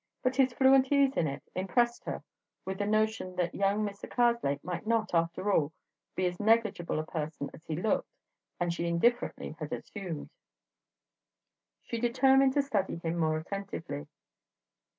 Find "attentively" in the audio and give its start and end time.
13.37-14.07